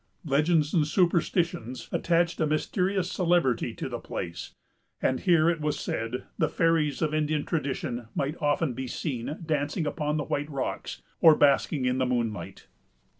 Legends 0.25 0.73
and 0.73 0.87
superstitions 0.87 1.87
attached 1.91 2.41
a 2.41 2.47
mysterious 2.47 3.11
celebrity 3.11 3.71
to 3.75 3.87
the 3.87 3.99
place, 3.99 4.55
and 4.99 5.19
here, 5.19 5.47
it 5.47 5.61
was 5.61 5.79
said, 5.79 6.23
the 6.39 6.49
fairies 6.49 7.03
of 7.03 7.13
Indian 7.13 7.45
tradition 7.45 8.07
might 8.15 8.35
often 8.41 8.73
be 8.73 8.87
seen 8.87 9.37
dancing 9.45 9.85
upon 9.85 10.17
the 10.17 10.23
white 10.23 10.49
rocks, 10.49 11.03
or 11.19 11.35
basking 11.35 11.85
in 11.85 11.99
the 11.99 12.07
moonlight. 12.07 12.65